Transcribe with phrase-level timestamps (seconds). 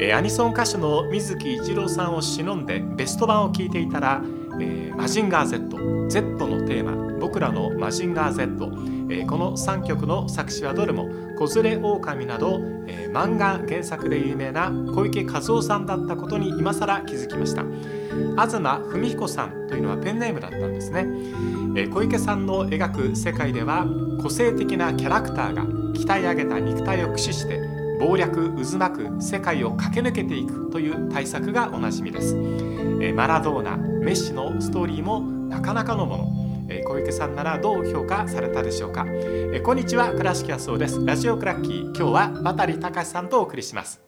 [0.00, 4.22] えーアニソン歌手の水木一郎さんを忍んでベスト版を聴いていたら、
[4.60, 8.64] えーマジンガー Z、Z のテーマ、僕らのマジンガー Z、
[9.10, 17.64] えーこの3曲の作詞はどれも子連れ狼など、えー漫画原作で有名な小池和夫さんだったことに今更気づきました。
[18.36, 21.06] 東文彦さんというのはペンネームだったんですね、
[21.76, 23.86] えー小池さんの描く世界では
[24.20, 27.60] 個性的なキャラクターが鍛え上げた肉体を駆使して
[27.98, 41.04] 謀略渦巻く世界を駆け抜けていくという大作がおなじみです、えーマラドーナメッシのストーリーもなかなかのもの、えー小池さんならどう評価されたでしょうか、えーこんにちは倉敷康夫です。
[41.04, 44.00] ラジオクラッキー今日は渡隆さんとお送りします。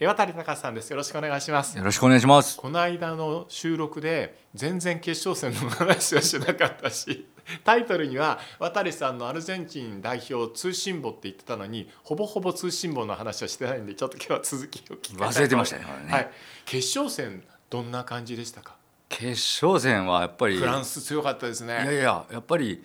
[0.00, 0.90] えー渡隆さんです。
[0.90, 1.76] よろしくお願いします。
[1.76, 2.56] よろしくお願いします。
[2.56, 7.26] この間の収録で全然決勝戦の話はしなかったし
[7.64, 16.12] タイトルには渡さんのアルゼンチン代表通信簿って言ってたのにほぼほぼ通信簿の話はしてないんでちょっと今日は続きを聞きたい忘れてましたねね。
[16.12, 16.30] はい、
[16.64, 18.76] 決勝戦どんな感じでしたか？
[19.08, 19.30] 決
[19.64, 22.84] 勝戦はやっぱりフランス強かったですいやいねややっぱり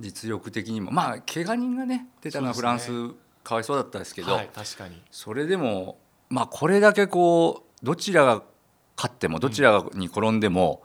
[0.00, 5.02] 実力的にもまあ怪我人がね出たのはフランスそうかわいそうだったんですけど、はい確かに。
[5.10, 5.98] それでも
[6.30, 8.42] まあこれだけこうどちらが
[8.96, 10.82] 勝ってもどちらに転んでも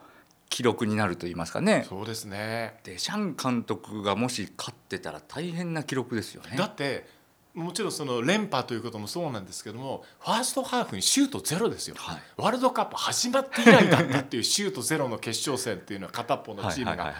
[0.49, 1.85] 記録になると言いますかね。
[1.87, 2.79] そうですね。
[2.83, 6.55] でシャン監督がもし勝ってたら大変な記録ですよね。
[6.57, 7.07] だって
[7.53, 12.21] もちろんその連覇ということもそうなんですけどもファーストハーフにシュートゼロですよ、はい。
[12.37, 17.13] ワールドカップ始まって以来だったっていうシュートゼロの決勝戦っていうのは片方のチームが、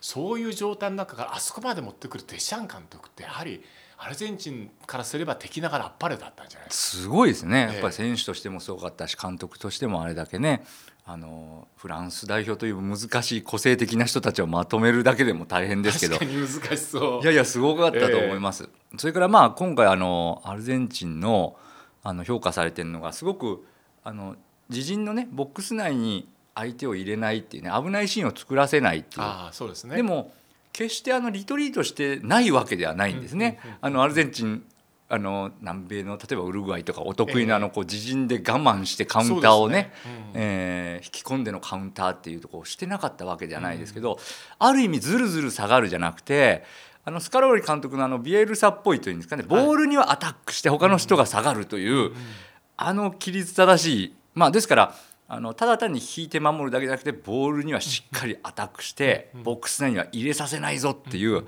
[0.00, 3.62] そういう状態の中からあそこまで持ってくるデシャン監督ってやはり
[3.98, 7.60] アルゼンチンからすれば敵ながらあっぱれだったんじゃないですすごいですね。
[7.60, 7.80] やっええ。
[7.82, 10.64] ぱり選手としてもすごかったし監督としてもあれだけね
[11.08, 16.14] あのフランス代表という難しい個性的な人たちをまとめるだけでも大変ですけど。
[16.14, 17.22] か確かに難しそう。
[17.22, 21.56] いやいやすごかったと思います、それからまあ今回あのアルゼンチンの
[22.02, 23.64] あの評価されてるのがすごく
[24.02, 24.36] あの
[24.68, 29.22] 自陣のねボックス内に相手を入れないっていうね危ないシーンを作らせないっていう。
[29.22, 29.94] ああそうですね。
[29.94, 30.32] でも
[30.72, 33.60] 決してあのリトリートしてないわけではないんですね。
[33.80, 34.64] あのアルゼンチン
[35.08, 39.92] あの南米の例えばウルグアイとかお得意なあのこう自陣で我慢してカウンターをね
[40.34, 44.18] えー引き込んでのカウンターっていうところをしてなかったわけではないですけど、
[44.58, 46.64] ある意味ずるずる下がるじゃなくて
[47.04, 52.12] あのスカローリ監督のあのビエルサっぽいというんですかねボールにはアタックして他の人が下がるという、
[52.76, 54.94] あの規律正しいまあですから
[55.28, 61.46] あのただ単に引いて守るだけじゃなくてボールにはしっかりアタックしてボックス内には入れさせないぞっていう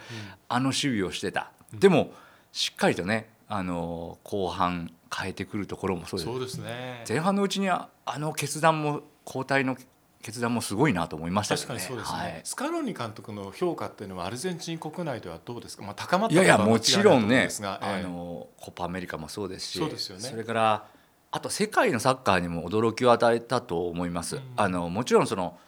[0.48, 1.50] あの守備をしてた。
[1.72, 2.12] でも
[2.52, 6.59] しっかりとねあの後半変えてくるところもそうです。
[6.59, 7.04] ね。
[7.09, 9.76] 前半のうちにはあの決断も交代の
[10.22, 11.75] 決断もすごいなと思いましたけ確か。
[11.75, 12.41] にそうですね、はい。
[12.44, 18.03] スカローニ監督の評価っていうのはアルゼンチン国内ではどうですか、まあ、高まったいやいやもちろねですが、あええ。
[18.03, 20.37] のコパアメリカもそうですしそうですよね。
[20.37, 20.87] れから
[21.31, 24.37] あと世界のサッカーにも驚きを与えたと思います。
[24.37, 24.42] うん。
[24.56, 25.58] あのもちろんその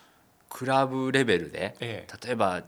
[0.50, 2.26] クラブレベルでええ。
[2.26, 2.62] 例えば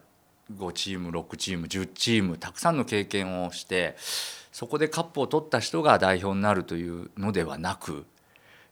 [0.57, 3.97] 5チーム6チーム10チームたくさんの経験をして
[4.53, 8.05] そこでカップを取った人が代表になるというのではなく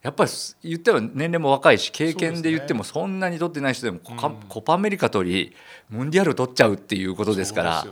[0.03, 0.31] やっぱり
[0.63, 4.37] 言ったら年齢も若いし経験で言ってもそんなに取ってない人でもコ,、うん。
[4.49, 5.57] コパアメリカ取り
[5.91, 7.91] ムンディアル取っちゃうっていうことですからね。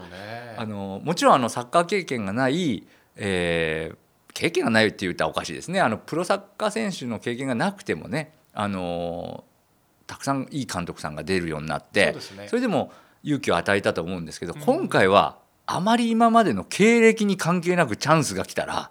[0.56, 3.96] あのもちろんあのサッカー経験がない、えー
[4.34, 5.80] 経験がないって言ったらおかしいですね。
[5.80, 9.42] あのプロサッカー選手の経験がなくてもねあの
[10.06, 12.46] たくさんいい監督さんが出るようになってそね。
[12.46, 12.92] それでも
[13.24, 14.60] 勇気を与えたと思うんですけど、うん。
[14.60, 15.38] 今回は
[15.70, 18.90] あまり今までの経歴に関係なくチャンスが来たら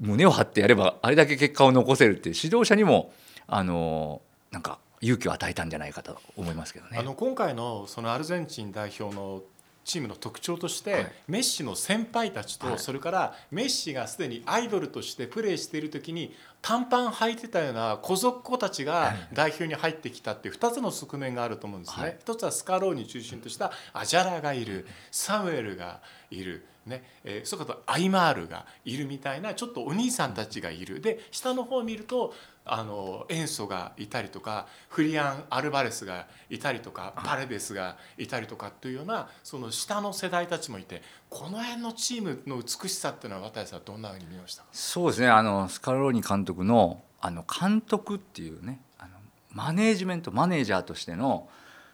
[0.00, 3.12] 胸を張ってやればあれだけ結果を残せるって指導者にも
[3.46, 6.96] あのなんか勇気を与えたんじゃないかと思いますけどね。
[6.98, 9.42] あの今回のそのアルゼンチン代表の
[9.86, 11.12] チームの特徴として、はい。
[11.28, 12.78] メッシの先輩たちと、はい。
[12.78, 22.02] それからメッシがすでにアイドルとしてプレーしている時に短パン履いてたような小族子たちが代表に入ってきたっていう2つの側面があると思うんですね。
[22.02, 22.16] はい。
[22.20, 24.86] 一つはスカローニを中心としたアジャラがいる。
[25.12, 26.00] サムエルが
[26.30, 26.66] いる。
[26.86, 31.00] ねえー、それからアイマールがいるみたいなちょっとお兄さんたちがいる。
[31.00, 32.32] で下の方を見ると
[32.64, 44.68] あのエンソがいたりとかフリアン・アルバレスがいたりとかパレデスがいたりとかっていうようなその下の世代たちもいてこの辺のチームの美しさっていうのは渡さんどんなふうに見ましたか？
[44.72, 45.28] そうですね。
[45.28, 49.10] あのスカローニ監督のあの監督っていうねあの
[49.50, 51.48] マネージメントマネージャーとしての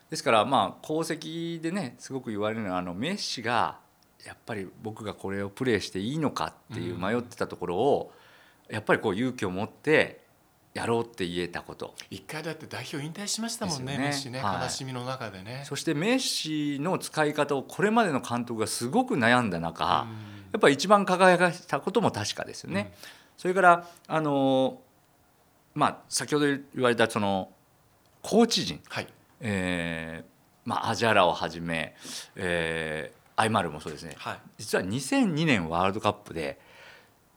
[0.09, 3.82] ですからまあ功績でねすごく言われるのはあのメッシが
[4.25, 8.13] やっぱり僕がこれをプレーしていいのかっていう迷ってたところを、
[8.71, 10.23] やっぱりこう勇気を持って
[10.75, 11.95] やろうって言えたこと。
[12.09, 13.99] 一回だって代表引退しましたもんねね。
[13.99, 14.63] メッシね、はい。
[14.63, 15.65] 悲しみの中でね。
[15.67, 20.07] そしてメッシの使い方をこれまでの監督がすごく悩んだ中、や
[20.53, 22.95] うっぱり一番輝かしたことも確かですよね。
[23.37, 24.81] それからあの
[25.75, 27.51] まあ先ほど言われたその
[28.23, 29.09] コーチ陣、はい。
[29.41, 30.33] えー
[30.65, 31.97] まあ、アジャラをはじめ、
[32.37, 34.15] えーアイマルもそうですね。
[34.19, 34.39] はい。
[34.59, 36.61] 実は2002年ワールドカップで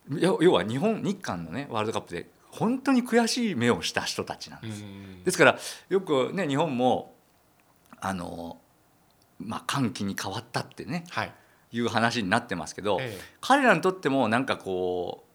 [0.09, 4.83] 要要は日本日韓のねワールドカップで本当に悔しい目をした人たちなんです。
[4.83, 5.23] うん。
[5.23, 5.59] ですから
[5.89, 7.15] よくね日本も
[7.99, 8.57] あの
[9.39, 11.33] まあ歓喜に変わったってねはい。
[11.71, 15.25] いう話になってますけど、え彼らにとってもなんかこ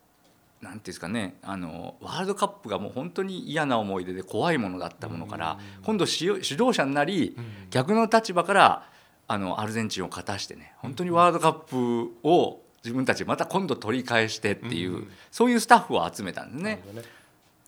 [0.62, 5.84] うなんていうんですかねあのワールドカップがもう本当に嫌な思い出で怖いものだったものからうん。
[5.84, 7.36] 今度指指導者になり
[7.70, 8.88] 逆の立場から
[9.32, 16.82] あのアルゼンチンを勝たしてね本当にワールドカップを自分たちまた今度取り返してっていう、うんそういうスタッフを集めたんですね。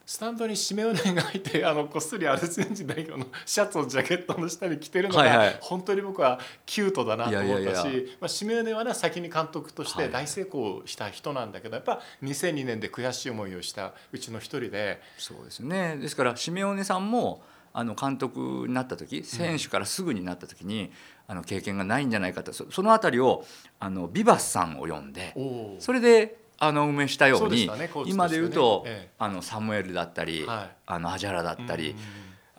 [0.04, 5.58] スタンドにシメオネがいてあのこっそりアルゼンチン代表のシャツをジャケットの下に着てるのが、はいはい。
[5.60, 10.06] 本当に僕はキュートだなと思ったしまあ、シメオネはね先に監督としはい。
[10.06, 15.96] て大成功した人なんだけど、やっぱ2002年で悔しい思いをしたうちの一人で、そうですね。
[15.98, 17.40] ですからシメオネさんも
[17.74, 20.90] あの監督になった時選手からすぐになった時に、
[21.26, 22.52] あの経験がないんじゃないかと。
[22.52, 23.44] そその辺りを
[23.78, 27.68] あのビバスさんを呼んでおそれで穴埋めしたよそうに、
[28.06, 30.76] 今で言うと、えあのサムエルだったり、はい。
[30.86, 31.96] あのアジャラだったり、うん。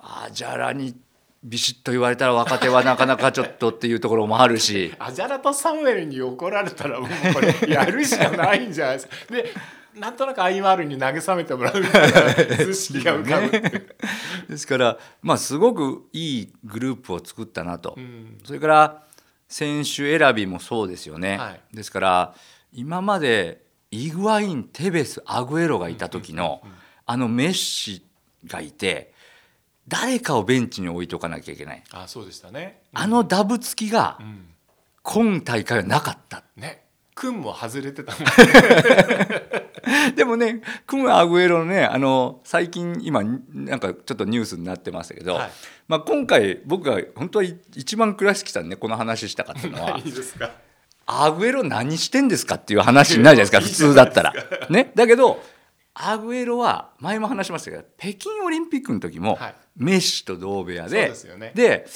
[0.02, 0.96] アジャラに
[1.44, 4.94] ビシッと言われたら若手はなかなかちょっとっていうところもあるし。
[5.00, 9.16] アジャラとサムエルに怒られたらもうこれやるしかないんじゃないですか。
[9.30, 9.54] で
[9.96, 13.58] なんとなくアイマールに慰めてもらうみたいな図式が浮かぶって。
[13.58, 13.96] いう。
[14.50, 17.94] ですから、まあ、すごくいいグループを作ったなと。
[17.98, 18.38] うん。
[18.44, 19.04] それから
[19.48, 21.62] 選手選びもそうですよね、はい。
[21.76, 22.36] ですから
[22.72, 26.64] 今までイグワインテベスアグエロがいた時の
[27.06, 28.04] あのメッシ
[28.48, 29.14] がいて
[29.88, 31.84] 誰かをベンチに置いとかなきゃいけない。
[31.92, 32.82] あそうでしたね。
[32.94, 34.50] あのダブつきがうん。
[35.04, 36.44] 今大会はなかった。
[36.56, 36.86] ね
[37.16, 38.24] 君も外れてたもん。
[40.16, 45.52] でもねクムアグエロのねあの最近今なんかちょっとニュースになってましたけど、はい
[45.88, 47.46] まあ、今回僕が本当は
[47.76, 50.14] 一番倉敷さんにねこの話したかったのは いい。
[51.06, 54.34] アグエロ何してんですかっていう話になるじゃないですか 普通だったら。
[54.70, 55.44] ね、だけど
[55.94, 61.88] アグエロは前も話しましたけど北京オリンピックの時もはいメッシと同部屋で,、ですよねで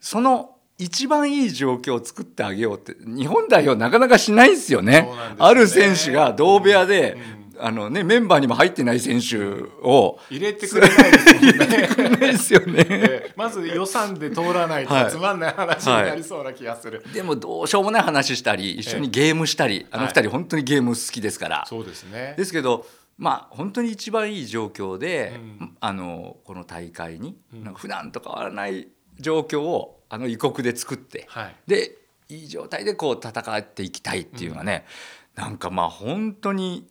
[0.00, 5.02] その一番いい状況を作ってあげようって日本代表なかなかしないですよね。
[5.02, 9.38] ねある選手が同部屋で、うあのね、メンバーにも入ってない選手
[9.82, 12.86] を入れてくれないですよね。
[12.88, 17.04] ええまず予算で通らないはいとつまんない話になりそうな気がする。
[17.12, 21.64] でもどうしようもない話したり一緒にゲームしたり、あの二人本当にゲーム好きですから。
[21.68, 22.34] そうですね。
[22.36, 22.86] ですけど
[23.16, 28.88] まあ本当に一番いい状況で、うんあのこの大会に、うんなんか普段と変わらない
[29.18, 31.56] 状況をあの異国で作って、はい。
[31.66, 34.86] でいい状態でこう戦っていきたいっていうのはね、
[35.34, 36.88] なんかまあ本当に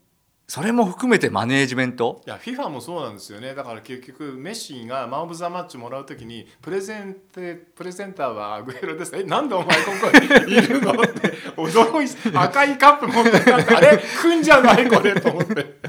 [0.48, 2.22] それも含めてマネージメント。
[2.28, 3.56] いや FIFA もそうなんですよね。
[3.56, 9.16] だから結局メッシがマン・オブ・ザ・マッチもらうときにプレゼンテプレゼンターはアグエロです。
[9.16, 10.92] えなんでお前ここにいるの？
[10.92, 13.98] って驚いて赤いカップ持ってたってあれ？
[13.98, 15.20] 来んじゃないこれ？
[15.20, 15.80] と思って。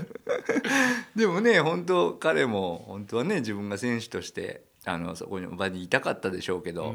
[1.17, 6.95] でもね本当彼も本当はね自分が選手としてあのそこの場にいたかったでしょうけど、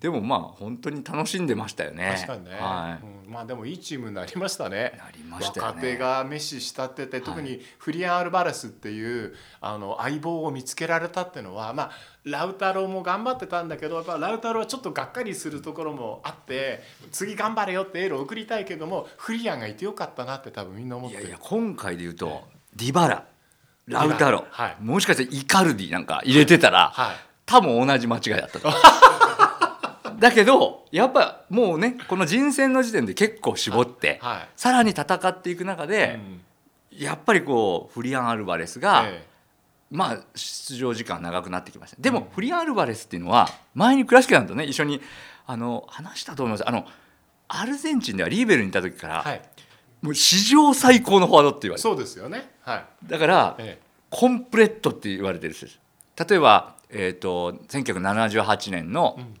[0.00, 2.14] でもまあ本当に楽しんでましたよね。
[2.16, 3.26] 確かにね、はい。
[3.26, 3.32] うん。
[3.32, 4.98] まあでもいいチームになりましたね。
[4.98, 5.72] なりましたよね。
[5.74, 11.90] 若手がメッシ慕ってて特にフリアン・アルバレスっていうあの相棒を見つけられたっていうのはまあ
[12.24, 16.80] ラウタロも頑張ってたんだけどやっぱラウタロはちょっとがっかりするところもあって
[17.12, 21.22] 次頑張れよってエールを送りたいけどもフリアンがいてよかったなって多分みんな思ってる。
[21.22, 22.42] いやいや今回で言うと
[22.74, 23.26] ディバラ
[23.86, 24.76] ラウタロ、はい。
[24.80, 27.16] もしかしてイカルディなんか入れてたら、はい。
[27.46, 28.70] 多分同じ間違いだったと。
[30.18, 34.48] だけどやっぱもうねこの人選の時点で結構絞って、はい。
[34.56, 36.20] さらに戦っていく中で、
[36.92, 37.00] うん。
[37.00, 39.26] やっぱりこうフリアン・アルバレスが、え
[39.90, 41.96] まあ出場時間長くなってきました。
[42.00, 45.00] でも、フリアン・アルバレスっていうのは前に倉敷さんとね一緒に
[45.46, 46.68] あの話したと思います。
[46.68, 46.86] あの
[47.48, 49.42] アルゼンチンではリーベルにいた時から、えはい
[50.02, 52.50] もう史上最高のフォワードって言われてそうですよね。
[52.62, 52.84] はい。
[53.06, 53.78] だから、え
[54.08, 55.78] コンプレットって言われてる人です
[56.28, 59.34] 例えば、えー、と1978年のん。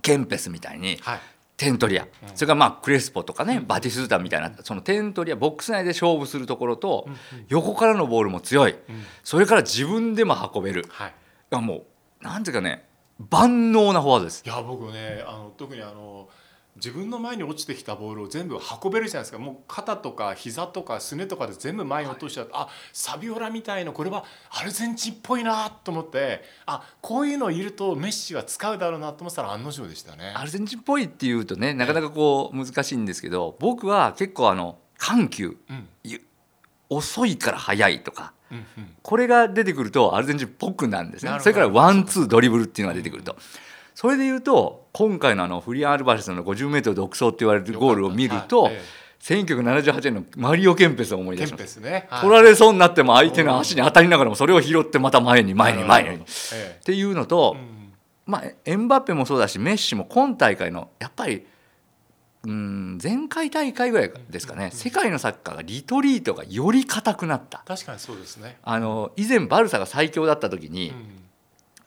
[0.00, 1.20] ケンペスみたいにえはい。
[1.56, 7.08] テントリア、それからまあクレスポとかね、バティスータみたいなそのテントリアボックス内で勝負するところと、
[7.48, 8.76] 横からのボールも強い、
[9.24, 10.86] それから自分でも運べる。
[10.88, 11.14] はい。
[11.56, 11.84] も
[12.22, 12.86] うなんていうかね
[13.30, 14.44] 万能なフォワードです。
[14.46, 16.28] いや僕ねあの特にあの
[16.78, 19.38] 自分の前に落ちてきたボールを全部運べるじゃないですか。
[19.38, 30.32] もう肩とか膝とかすねとかで全部前に落としちゃう、はい、あサビオラみたいなこれはアルゼンチンっぽいなと思ってあこういうのいるとメッシは使うだろうなと思ったら案の定でしたね。
[30.36, 35.88] アルゼンチンっぽいっていうとねなかなかこう難しいんですけど、僕は結構あの緩急、うん、
[36.88, 38.32] 遅いから速いとか。
[38.50, 41.36] うんうん、これが出てくるとアルゼンチンっぽくなんですね。
[41.40, 43.36] それからワンツードリブルっていうのが出てくると、
[43.98, 52.06] それでいうと今回のあのフリアン・アルバレスの 50m 独走って言われるゴールを見ると、はいええ、1978年のマリオ・ケンペスを思い出します、ね。
[52.08, 56.24] はい、取られそうになっても相手の足に当たりながらもそれを拾ってまた前に前に前に、
[56.54, 57.92] え、っていうのと、うん、
[58.24, 61.44] まあエンバッペもそうだしメッシも今大会のやっぱり
[62.44, 67.64] うん前回大会ぐらいですかね、うんうん、世界のサッカーがリトリートがより硬くなった。
[67.66, 68.58] 確かにそうですね。
[68.62, 71.17] あの以前バルサが最強だった時に、うん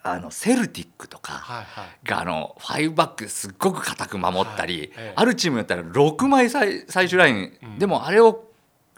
[0.03, 1.65] あのセルティックとか
[2.03, 8.45] があの5バックすっごく固く守ったり、あるチームやったら6枚最最終ライン、でもあれを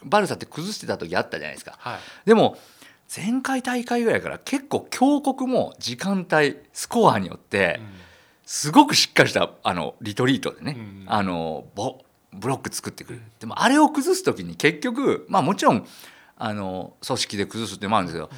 [0.04, 1.78] バルサって崩してた時あったじゃないですか。
[2.26, 2.58] でも
[3.16, 7.80] 前回大会ぐらいから結構強国も時間帯スコアによって
[8.46, 12.00] すごくしっかりしたあのリトリートでね、あのボ
[12.32, 13.22] ブロック作ってくる。
[13.40, 15.86] でもあれを崩す時に結局まあもちろん
[16.36, 18.30] あの組織で崩すってもあるんですけど、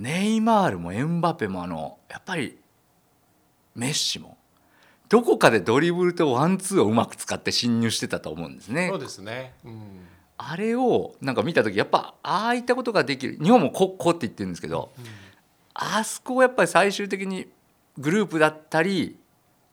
[0.00, 2.56] ネイマールもエンバペもあのやっぱり
[3.74, 4.38] メッシも
[5.10, 8.88] どこかでドリブルとワンツーをうまく使って侵入してたと思うんですね。
[8.88, 9.82] そうですね、うん、
[10.38, 13.36] あれをなんか見た時やっぱああいったことができる。
[13.42, 15.04] 日本もここって言ってるんですけど、うん、
[15.74, 17.48] あそこをやっぱり最終的に
[17.98, 19.18] グループだったり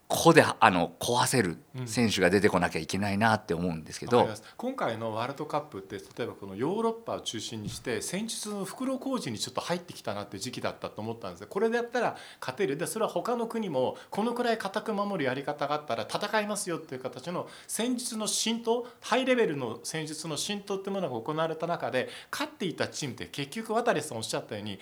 [0.08, 12.78] ここであの壊せる選手が出てこなきゃいけないなって思うんですけど、うん、今回のワールドカップって例えばこのヨーロッパを中心にして戦術の袋小路にちょっと入ってきたなって時期だったと思ったんですこれでやったら勝てる。
[12.78, 24.78] でそれは他の国もこのくらい固く守るやり方があったら戦いますよっていう形の戦術の浸透ハイレベルの戦術の浸透っていうものが行われた中で勝っていたチームって結局渡さんおっしゃったように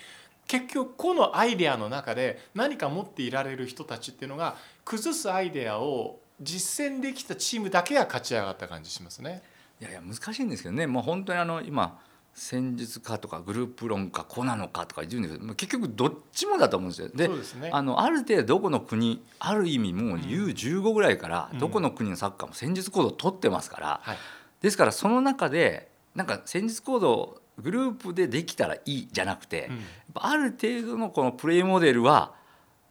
[0.47, 9.43] 結局このアイデアの中で何か持っていられる人たちっていうのが崩すアイデアを実践できたチームだけが勝ち上がった感じしますね。
[9.81, 10.87] いやいや難しいんですけどね。
[10.87, 11.99] もう本当にあの今
[12.37, 17.09] 戦術家とかグループ論かこうなのかとか言うんですけど結局どっちもだと思うんですよ。
[17.09, 24.19] で、ね、あのある程度どこの国ある意味もう U15 ぐらいからどこの国のサッカーも戦術行動を取ってますから、うんはい、
[24.61, 29.81] ですからその中でなんか戦術行動グループでできたらいいじゃなくて、うん、
[30.15, 32.35] ある程度のこのプレイモデルは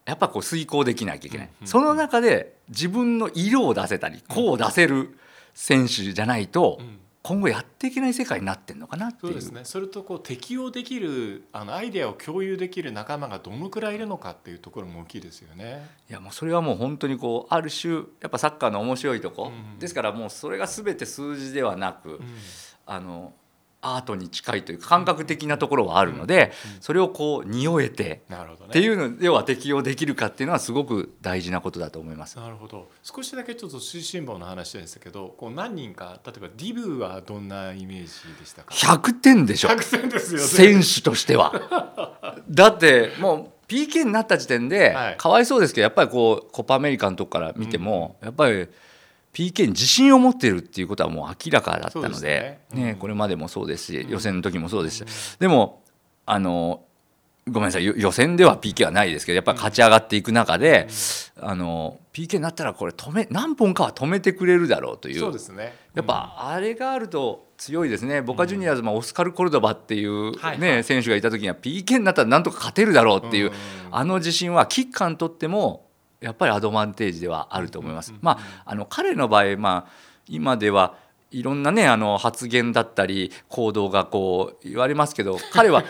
[0.05, 5.17] やっぱこう遂行できなきゃいけない、うん、その中で自分の色を出せたりこう出せる
[5.53, 6.79] 選手じゃないと、
[7.23, 9.21] 今後やっていけない世界になってんのかなっていう。
[9.27, 9.61] そうですね。
[9.63, 15.89] それとこう適応できるあのアイデアを共有できる仲間がどのくらいいるのかっていうところも大きいですよね。
[16.07, 22.19] いやもうそれはもう本当にこうある種やっぱサッカーの面白いとこ、うん、ですからもうそれが全て数字ではなく、うん、
[22.85, 23.33] あの
[23.85, 26.51] アートに近いという感覚的なところはあるので、
[26.81, 28.23] それをこう匂えて
[28.67, 32.37] っていうの要は適用できるかっていうのはすごく大事なことだと思います。
[32.37, 32.89] なるほど。
[33.03, 39.69] 少しだけちょっと推進棒の話ですけどこう何人か例えばディブはどんなイメージでしたか？100点でしょ。
[39.69, 42.41] 100点ですよ、ね、選手としては。
[42.49, 48.67] だってもう PK になった時点で、かわいそうですけどやっぱりこうコパアメリカのとこから見ても、やっぱり。
[49.35, 55.83] PK に自信を持っているっていうことはもう明らかだったのでね、ねこれまでもそうですし予選の時もそうですし、でも
[56.25, 56.85] あの
[57.47, 60.87] ごめんなさい予選では PK はないですけどやっぱり勝ち上がっていく中で、
[61.41, 65.19] あの PK になったらこれ止め何本かは止めてくれるだろうという。
[65.19, 73.51] そうですね、やっぱあれがあると強いですね、ボカジュニアーズもオスカル・コルドバっていうね、選手がいた時には PK になったらなんとか勝てるだろうっていう、
[73.91, 75.84] あの自信はキッカーにとっても
[76.25, 78.11] やっぱりアドバンテージではあると思います。
[78.19, 79.91] まあ、あの彼の場合、まあ、
[80.27, 80.95] 今では
[81.29, 85.83] いろんなねあの発言だったり行動がこう言われますけど彼は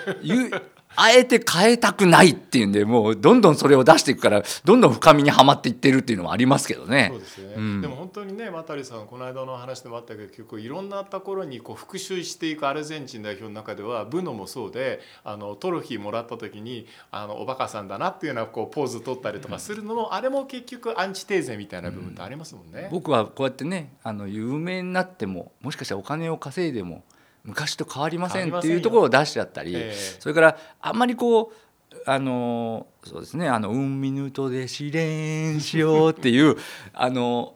[0.95, 7.09] あえて変えたくないっていうんでもうどんどんそれを出していくからどんどん深みにはまっていってるっていうのもありますけどね。
[7.11, 22.83] そうですね、うん、でも本当にね渡さんこの間の話でもあったけど結構いろんなところにこう復習していくアルゼンチン代表の中ではブノもそうであのトロフィーもらった時にあのおバカさんだなっていうようなこうポーズ取ったりとかするのも、うん、あれも結局アンチテーゼみたいな部分ってありますもんね。
[22.83, 27.03] うん、僕はこうやってねあの有名になってももしかしたらお金を稼いでも
[27.45, 29.77] 昔と変わりませんっていうところを出しちゃったり、
[30.19, 31.65] それからあんまりこう
[32.05, 36.57] あのそうですね「あのうんミヌートで試練しよう」っていう
[36.93, 37.55] あの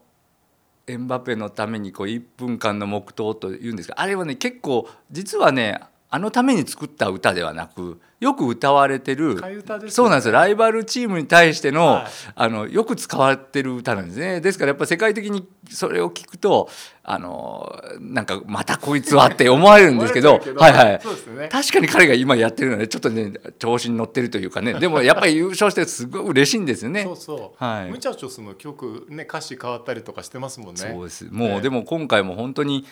[0.87, 5.81] エンバペのためにこう1分間の黙祷というんですがあれはね結構実はね
[6.11, 9.39] あのために作った歌ではなくよく歌われてる
[9.87, 10.33] そうなんですよ。
[10.33, 12.05] ライバルチームに対しての,、はい。
[12.35, 14.41] あのよく使われてる歌なんですね。
[14.41, 16.67] ですからやっぱ世界的にそれを聞くと
[17.03, 20.99] あのなんかまたこいつはって思われるんですけど はいはい。
[21.37, 21.47] ね。
[21.49, 24.73] 確かに彼が今やってるのでちょっとね調子に乗ってるというかね。
[24.81, 27.03] でもやっぱり優勝してすごい嬉しいんですよね。
[27.03, 27.15] そう。
[27.15, 27.91] そう、はい。
[27.91, 30.81] ムチャチョスの曲ね歌詞変わったりとかしてますもんね。
[30.81, 31.25] そうです。
[31.31, 31.61] もう、ね。
[31.61, 32.85] でも今回も本当に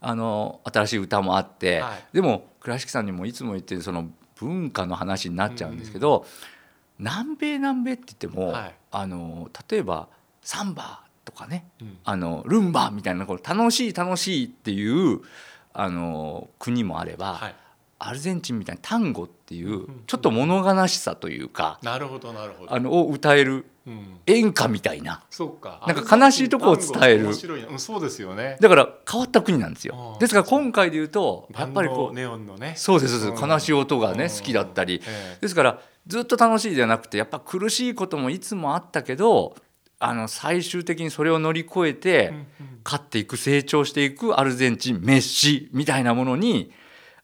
[0.00, 2.04] あの新しい歌もあって、はい。
[2.12, 6.26] でも倉敷さんにもいつも言ってるその文化の話になっちゃうんですけど、
[6.98, 8.74] 南米南米って言っても、はい。
[8.92, 10.08] あの例えば
[10.42, 11.98] サンバとかねうん。
[12.04, 15.20] あのルンバみたいなこう楽しい楽しいっていう
[15.72, 17.54] あの国もあれば、はい
[18.00, 20.02] アルゼンチンみたいなタンゴっていううん。
[20.06, 22.74] ちょっと物悲しさというか、なるほどなるほど。
[22.74, 24.20] あのを歌えるうん。
[24.26, 25.22] 演歌みたいな。
[25.30, 25.84] そうか。
[25.86, 27.34] なんか悲しいとこを伝える。
[27.78, 28.56] そうですよね。
[28.60, 30.16] だから変わった国なんですよ。
[30.18, 32.74] ですから今回で言うとやっぱりこうネオンのね。
[32.76, 33.42] そうですそうです。
[33.42, 33.50] うん。
[33.50, 35.02] 悲しい音がねうん好きだったり。
[35.06, 35.38] ええ。
[35.40, 39.56] ですからずっと楽しいじゃなくてやっぱ苦しいこともいつもあったけど
[39.98, 42.32] あの最終的にそれを乗り越えて
[42.84, 46.72] 勝っていく成長していくアルゼンチンメッシみたいなものに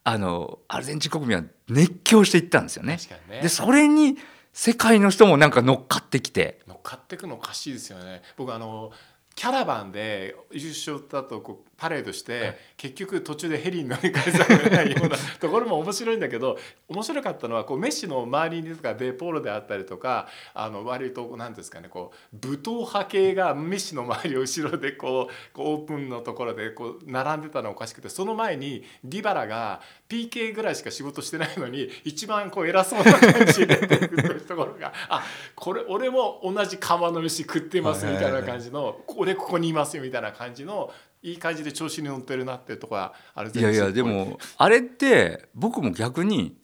[0.08, 2.96] あのアルゼンチン国民は熱狂していったんですよね。
[2.96, 3.42] 確かにね。
[3.42, 4.16] でそれに
[4.52, 6.60] 世界の人もなんか乗っかってきて。
[6.68, 8.22] 乗っかってくのおかしいですよね。
[8.36, 8.92] 僕あの
[9.34, 40.92] キャラバンで優勝だとこうパレードして、結局途中でヘリに乗り換えないようなところも面白いんだけど面白かったのはこうメッシの周りにとかデポールであったりとかあの割と何ですかねこう武闘派系がメッシの周りを後ろでこうこうオープンのところでこう並んでたのおかしくてその前にディバラが PK ぐらいしか仕事してないのに一番こう偉そうな感じで出てくるところが あこれ俺も同じ釜の飯食ってますみたいな感じの俺ここにいますよみたいな感じの
[41.22, 46.56] いい感じで調子に乗ってるなっていうところはあるいやいやでもあれって僕も逆に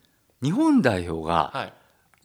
[0.42, 1.72] 日本代表がはい、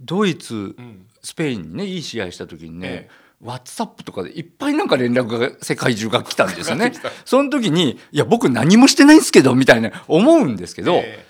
[0.02, 3.10] ドイツうん、スペインにねいい試合した時にね、え
[3.42, 6.92] ワッツアップとかでいっぱいなんか連絡が世界中が来たんですよね。
[7.24, 11.26] その時に「いや僕何もしてないんですけど」みたいな思うんですけど、え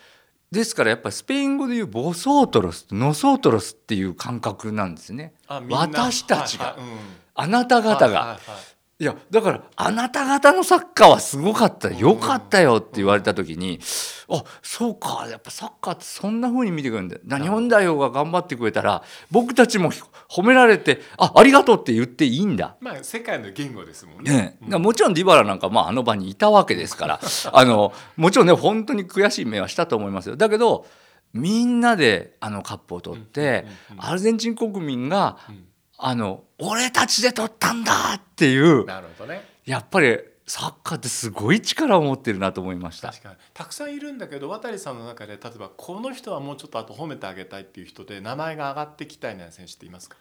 [0.51, 5.33] ですからやっぱりスペイン語で言う vosotros nosotros っていう感覚なんですね。
[5.69, 6.65] 私たちが。
[6.67, 6.89] はいはい。
[6.89, 6.97] うん。
[7.39, 13.79] あなた方が、はいはいはいいやだからあなた方のサッカーはすごかったよかったよって言われた時に、
[14.27, 17.37] あそうかやっぱサッカーってそんな風に見てくるんだ。
[17.37, 19.91] 日本代表が頑張ってくれたら僕たちも
[20.27, 22.75] 褒められてあありがとうって言っていいんだ。
[22.81, 24.57] まあ世界の言語ですもんね。
[24.61, 27.19] ね、もちろんディバラなんか、まあ、あの場にいたわけですから。
[27.53, 30.35] あのもちろんね本当に悔しい目はしたと思いますよ。
[30.35, 30.87] だけど
[31.33, 33.67] みんなであのカップを取って、
[33.99, 35.67] アルゼンチン国民がうん。
[35.99, 38.85] あの俺たちで取ったんだっていう。
[38.85, 39.43] なるほどね。
[39.65, 43.09] やっぱりサッカーってすごい力を持ってるなと思いました。
[43.09, 43.35] 確かに。
[43.53, 50.17] たくさんいるんだけど渡さんの中で例えばこの人はもうちょっとあと褒めてあげたいっていう人で名前が上がってきたいな選手っていますか、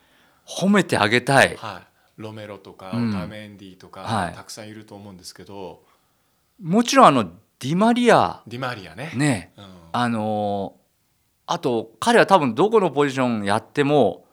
[0.47, 1.57] 褒めてあげたい。
[1.57, 1.83] は
[2.19, 3.11] い、ロメロとか、うん。
[3.11, 4.35] オタメンディとか、はい。
[4.35, 5.85] たくさんいると思うんですけど。
[6.61, 7.25] もちろんあの
[7.61, 8.43] ディマリア。
[8.47, 9.13] ディマリアね。
[9.15, 9.53] ね。
[9.57, 9.65] うん。
[9.93, 10.87] あのー
[11.49, 14.26] あと彼は多分どこのポジションやっても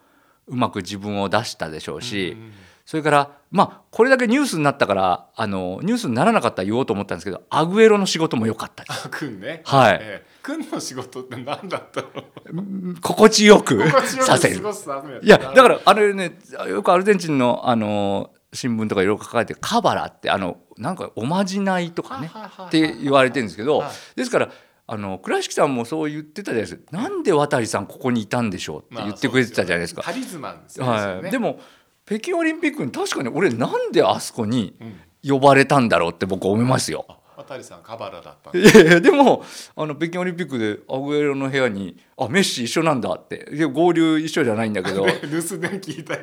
[0.47, 2.37] うまく自分を出したでしょうし、
[2.85, 9.05] それからまあこれだけニュースになったからあのニュースにならなかったら言おうと思ったんですけどアグエロの仕事も良かったです。
[9.05, 9.61] あくんね。
[9.65, 9.99] はい。
[10.01, 10.33] ええ。
[10.41, 12.07] くんの仕事って何だったの？
[12.51, 14.57] うん心地よく心地よくさせる。
[14.57, 14.61] 過。
[14.63, 22.29] ごすためいやだからあれねよくアルゼンチンのあの新聞とかいろいろ書かれてるカバラってあのなんかおまじないとかね
[22.67, 23.91] って言われてるんですけどはい。
[24.17, 24.49] ですから
[24.93, 26.83] あの倉敷さんもそう言ってたじゃないですか。
[26.91, 30.03] なんで渡さんここにいたんでしょうってまあ言ってくれてたじゃないですか。
[30.03, 31.31] タリズマンですよね。
[31.31, 31.59] でも
[32.05, 37.05] 北京オリンピックに確かに俺なんであそこにうん呼ばれたんだろうって僕思いますよ。
[37.09, 39.43] あ渡さんカバラだったんいだやいやでも
[39.75, 43.49] あの北京オリンピックでアグエロの部屋に「あメッシ一緒なんだ」って。
[43.51, 45.07] いや合流一緒じゃないんだけど。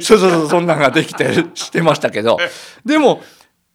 [0.00, 2.38] そうそうそうそんなんができてしてましたけど。
[2.84, 3.22] でも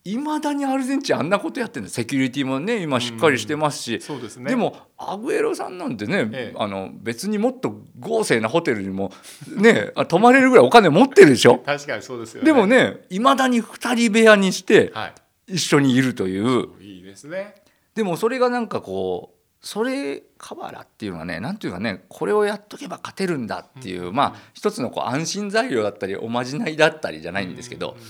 [0.07, 4.51] いまだにアルゼンチンあんなことやってるセキュリティもね今しっかりしてますし、そうですね。
[4.51, 6.55] でもアグエロさんなんてね、ええ。
[6.57, 9.11] あの別にもっと豪勢なホテルにも
[9.57, 11.57] ね あ泊まれるぐらいお金持ってるでしょ？
[11.57, 12.45] 確かにそうですよね。
[12.45, 15.13] でもねいまだに2人部屋にしてはい。
[15.47, 16.67] 一緒にいるという。
[16.81, 17.55] いいですね。
[17.95, 28.03] でもそれがなんかこうそれカバラっていうのはねなんていうかねこれをやっとけば勝てるんだっていう、まあ一つのこう安心材料だったりおまじないだったりじゃないんですけど、うんうん。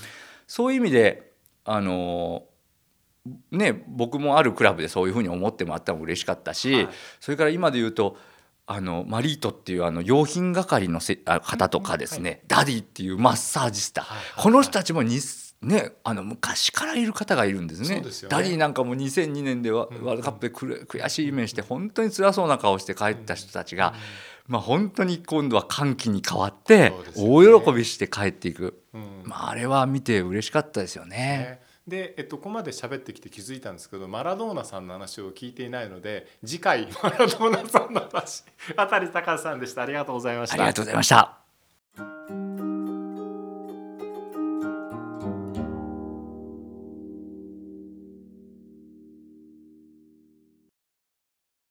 [0.46, 1.25] そういう意味で
[1.66, 2.44] あの
[3.50, 6.88] ね僕もあるクラブでそういうふうに思ってもらったのも嬉しかったし、はい。
[7.20, 8.16] それから今で言うと
[8.66, 14.16] あのマリートっていうあの用品係のせあ方とかですね、ダディっていうマッサージスター、はい。
[14.16, 14.26] はい。
[14.26, 14.42] はい。
[14.44, 15.20] この人たちもに
[15.66, 18.02] ね、あの昔からいる方がいるんですね。
[18.10, 18.36] すよね。
[18.36, 23.92] ダディなんかも2002年でワールドカップで悔しい目して本当に辛そうな顔して帰った人たちが、
[24.46, 29.22] まあ、本当に今度は歓喜に変わって大喜びして帰っていく、うん。
[29.24, 31.16] まあ、あれは見て嬉しかったですよね。
[31.16, 31.60] ね。
[31.86, 38.44] で、えっと、ここまで喋ってきて気づいたんですけどマラドーナさんの話を聞いていないので次回 マラドーナさんの話
[38.76, 39.82] 渡隆さんでした。
[39.82, 40.54] ありがとうございました。
[40.54, 42.85] ありがとうございました。